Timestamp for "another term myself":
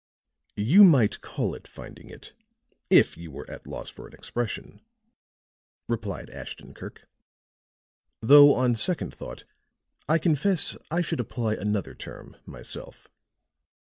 11.53-13.09